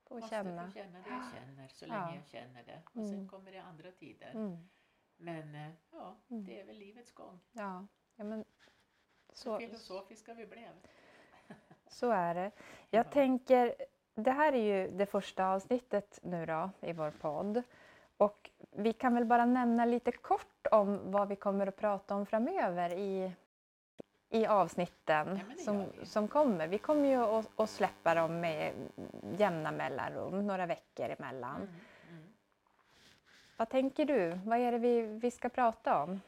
få 0.07 0.13
Måste 0.15 0.29
känna. 0.29 0.65
få 0.67 0.72
känna 0.74 1.00
det 1.00 1.10
jag 1.10 1.24
känner 1.43 1.67
så 1.67 1.86
Ja. 1.86 1.91
länge 2.05 2.15
jag 2.15 2.25
känner 2.27 2.63
det. 2.63 2.81
Och 2.86 2.91
sen 2.93 3.13
Mm. 3.13 3.29
kommer 3.29 3.51
det 3.51 3.60
andra 3.60 3.91
tider. 3.91 4.31
Mm, 4.34 4.69
Men 5.17 5.55
eh, 5.55 5.69
ja, 5.91 6.15
Mm. 6.29 6.45
det 6.45 6.60
är 6.62 6.65
väl 6.65 6.77
livets 6.77 7.12
gång. 7.12 7.39
ja, 7.51 7.86
ja, 8.15 8.24
men 8.24 8.45
Så 9.34 9.43
så, 9.43 9.60
filosofiska 9.60 10.34
vi 10.34 10.45
blev. 10.45 10.69
så 11.88 12.12
är 12.12 12.36
det. 12.36 12.51
Jag 12.89 13.05
Ja. 13.05 13.10
tänker, 13.12 13.75
det 14.15 14.31
här 14.31 14.53
är 14.53 14.81
ju 14.81 14.91
det 14.91 15.05
första 15.05 15.48
avsnittet 15.48 16.19
nu 16.24 16.45
då 16.45 16.69
i 16.81 16.93
vår 16.93 17.12
podd. 17.12 17.63
Och 18.17 18.50
vi 18.72 18.93
kan 18.93 19.13
väl 19.15 19.25
bara 19.25 19.45
nämna 19.45 19.86
lite 19.86 20.12
kort 20.12 20.67
om 20.72 21.12
vad 21.12 21.27
vi 21.27 21.35
kommer 21.35 21.68
att 21.68 21.75
prata 21.77 22.16
om 22.16 22.25
framöver 22.25 22.90
i, 22.90 23.31
i 24.29 24.46
avsnitten 24.46 25.40
gör 25.50 25.55
som, 25.63 25.85
som 26.03 26.27
kommer. 26.27 26.68
Vi 26.68 26.77
kommer 26.77 27.09
ju 27.09 27.16
att, 27.24 27.59
att 27.59 27.70
släppa 27.70 28.16
dem 28.16 28.40
med 28.40 28.74
jämna 29.37 29.72
mellanrum, 29.72 30.48
några 30.48 30.66
veckor 30.66 31.09
emellan. 31.09 31.55
Mm. 31.61 31.74
Vad 33.57 33.70
tänker 33.70 34.05
du? 34.05 34.39
Vad 34.46 34.59
är 34.59 34.72
det 34.72 34.77
vi, 34.77 35.01
vi 35.01 35.31
ska 35.31 35.50
prata 35.50 36.03
om? 36.03 36.22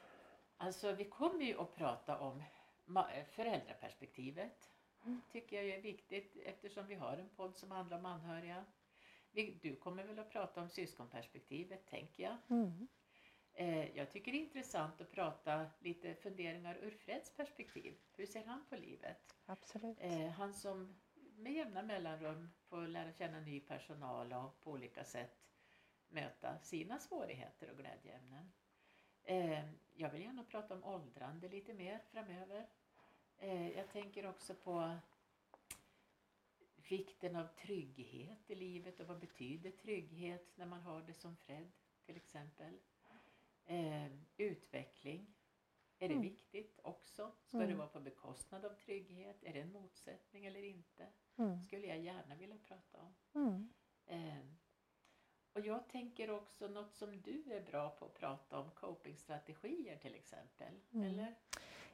Alltså 0.58 0.92
vi 0.92 1.06
kommer 1.06 1.46
ju 1.46 1.60
att 1.60 1.76
prata 1.76 2.20
om 2.20 2.44
föräldraperspektivet. 3.32 4.72
Mm. 5.06 5.22
tycker 5.32 5.56
jag 5.56 5.66
är 5.66 5.82
viktigt 5.82 6.38
eftersom 6.46 6.88
vi 6.88 6.96
har 6.96 7.18
en 7.18 7.30
podd 7.30 7.56
som 7.56 7.72
handlar 7.72 7.98
om 7.98 8.06
anhöriga. 8.06 8.66
Du 9.62 9.76
kommer 9.76 10.04
väl 10.04 10.20
att 10.20 10.30
prata 10.30 10.62
om 10.62 10.70
syskonperspektivet, 10.70 11.88
tänker 11.88 12.24
jag. 12.24 12.38
Mm. 12.50 12.88
Eh, 13.54 13.98
jag 13.98 14.12
tycker 14.12 14.32
det 14.32 14.38
är 14.38 14.44
intressant 14.44 15.02
att 15.02 15.12
prata 15.12 15.66
lite 15.80 16.16
funderingar 16.16 16.76
ur 16.76 16.92
Freds 16.92 17.36
perspektiv. 17.36 17.98
Hur 18.16 18.26
ser 18.26 18.46
han 18.46 18.66
på 18.70 18.76
livet? 18.76 19.36
Absolut. 19.46 19.98
Eh, 20.00 20.28
han 20.28 20.54
som 20.54 20.96
med 21.38 21.54
jämna 21.54 21.82
mellanrum 21.82 22.50
får 22.70 22.88
lära 22.88 23.12
känna 23.14 23.40
ny 23.40 23.60
personal 23.60 24.34
och 24.34 24.62
på 24.62 24.72
olika 24.72 25.04
sätt 25.04 25.47
möta 26.10 26.60
sina 26.60 27.00
svårigheter 27.00 27.70
och 27.72 27.78
glädjeämnen. 27.78 28.52
Eh, 29.24 29.70
jag 29.94 30.10
vill 30.10 30.22
gärna 30.22 30.44
prata 30.44 30.74
om 30.74 30.84
åldrande 30.84 31.50
lite 31.50 31.74
mer 31.74 32.00
framöver. 32.12 32.68
Eh, 33.38 33.70
jag 33.70 33.90
tänker 33.90 34.26
också 34.26 34.56
på 34.56 34.98
vikten 36.90 37.36
av 37.36 37.48
trygghet 37.48 38.50
i 38.50 38.56
livet 38.56 39.00
och 39.00 39.08
vad 39.08 39.20
betyder 39.20 39.72
trygghet 39.72 40.58
när 40.58 40.66
man 40.66 40.82
har 40.82 41.02
det 41.02 41.14
som 41.14 41.36
Fred 41.36 41.72
till 42.06 42.16
exempel. 42.18 42.80
Eh, 43.66 44.12
utveckling. 44.38 45.34
Är 46.00 46.08
det 46.08 46.14
Mm. 46.14 46.22
viktigt 46.30 46.80
också? 46.84 47.32
Ska 47.44 47.58
det 47.58 47.64
Mm. 47.64 47.78
vara 47.78 47.88
på 47.88 48.00
bekostnad 48.00 48.66
av 48.66 48.74
trygghet? 48.74 49.44
Är 49.44 49.54
det 49.54 49.62
en 49.62 49.72
motsättning 49.72 50.46
eller 50.46 50.64
inte? 50.64 51.08
Mm. 51.38 51.60
skulle 51.60 51.88
jag 51.88 52.00
gärna 52.00 52.36
vilja 52.36 52.58
prata 52.58 53.02
om. 53.02 53.16
Mm. 54.06 54.57
Och 55.58 55.66
jag 55.66 55.88
tänker 55.88 56.30
också 56.32 56.68
något 56.68 56.94
som 56.94 57.22
du 57.22 57.44
är 57.54 57.62
bra 57.62 57.90
på 57.90 58.06
att 58.06 58.14
prata 58.14 58.60
om, 58.60 58.70
copingstrategier 58.72 59.98
till 59.98 60.16
exempel. 60.16 60.74
Mm. 60.94 61.08
Eller? 61.10 61.36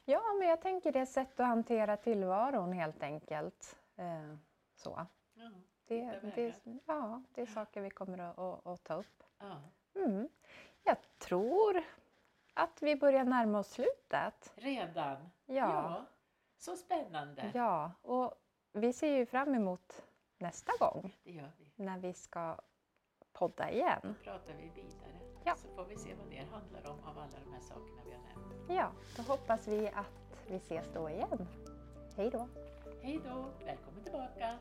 Ja, 0.06 0.22
men 0.40 0.48
jag 0.48 0.62
tänker 0.62 0.92
det 0.92 1.06
sätt 1.06 1.40
att 1.40 1.46
hantera 1.48 1.98
tillvaron 1.98 2.74
helt 2.74 3.04
enkelt. 3.04 3.80
Eh, 3.96 4.36
så. 4.76 5.08
Ja, 5.34 5.52
Det, 5.88 6.20
det, 6.36 6.54
ja, 6.86 7.24
det 7.34 7.42
är 7.42 7.46
saker 7.46 7.82
vi 7.82 7.90
kommer 7.90 8.18
att, 8.18 8.40
att, 8.40 8.68
att 8.68 8.84
ta 8.84 8.94
upp. 8.94 9.24
Ja. 9.40 9.62
Mm. 9.96 10.30
Jag 10.84 10.98
tror 11.18 11.84
att 12.54 12.82
vi 12.82 12.96
börjar 12.96 13.24
närma 13.24 13.60
oss 13.60 13.70
slutet. 13.72 14.54
Redan? 14.56 15.30
Ja, 15.46 16.06
Så 16.58 16.76
spännande. 16.76 17.52
ja. 17.54 17.92
och 18.02 18.34
vi 18.72 18.94
ser 18.94 19.18
ju 19.18 19.26
fram 19.26 19.56
emot 19.56 20.06
nästa 20.38 20.72
gång 20.80 21.16
Det 21.24 21.32
gör 21.32 21.52
vi. 21.58 21.84
när 21.84 21.98
vi 22.00 22.14
ska 22.14 22.58
podda 23.44 23.72
igen. 23.72 24.00
Då 24.04 24.14
pratar 24.24 24.54
vi 24.54 24.82
vidare. 24.82 25.20
Ja. 25.44 25.56
Så 25.56 25.68
får 25.76 25.86
vi 25.86 25.96
se 25.98 26.10
vad 26.16 26.30
det 26.30 26.46
handlar 26.52 26.92
om 26.92 27.00
av 27.04 27.18
alla 27.18 27.38
de 27.46 27.54
här 27.54 27.62
sakerna 27.62 28.02
vi 28.06 28.12
har 28.12 28.22
nämnt. 28.22 28.70
Ja, 28.70 28.92
då 29.18 29.24
hoppas 29.32 29.68
vi 29.68 29.88
att 29.88 30.36
vi 30.48 30.56
ses 30.56 30.86
då 30.94 31.10
igen. 31.10 31.48
Hej 32.16 32.30
då! 32.30 32.48
Hej 33.02 33.20
då! 33.24 33.46
Välkommen 33.66 34.04
tillbaka! 34.04 34.58